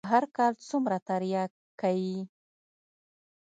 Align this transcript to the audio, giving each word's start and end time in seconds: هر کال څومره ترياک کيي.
هر 0.11 0.23
کال 0.37 0.53
څومره 0.69 0.97
ترياک 1.07 1.51
کيي. 1.81 2.17